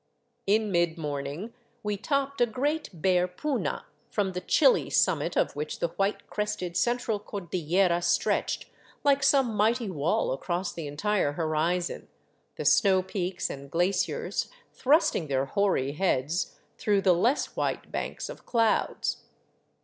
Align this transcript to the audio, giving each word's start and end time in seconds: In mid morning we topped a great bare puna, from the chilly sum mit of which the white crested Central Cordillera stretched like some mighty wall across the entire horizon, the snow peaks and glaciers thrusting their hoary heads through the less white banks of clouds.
In 0.47 0.71
mid 0.71 0.97
morning 0.97 1.53
we 1.83 1.95
topped 1.95 2.41
a 2.41 2.47
great 2.47 2.89
bare 2.91 3.27
puna, 3.27 3.85
from 4.09 4.31
the 4.31 4.41
chilly 4.41 4.89
sum 4.89 5.19
mit 5.19 5.37
of 5.37 5.55
which 5.55 5.77
the 5.77 5.89
white 5.89 6.25
crested 6.27 6.75
Central 6.75 7.19
Cordillera 7.19 8.01
stretched 8.01 8.65
like 9.03 9.21
some 9.21 9.53
mighty 9.53 9.91
wall 9.91 10.33
across 10.33 10.73
the 10.73 10.87
entire 10.87 11.33
horizon, 11.33 12.07
the 12.55 12.65
snow 12.65 13.03
peaks 13.03 13.47
and 13.47 13.69
glaciers 13.69 14.49
thrusting 14.73 15.27
their 15.27 15.45
hoary 15.45 15.91
heads 15.91 16.57
through 16.79 17.01
the 17.01 17.13
less 17.13 17.55
white 17.55 17.91
banks 17.91 18.27
of 18.27 18.43
clouds. 18.43 19.21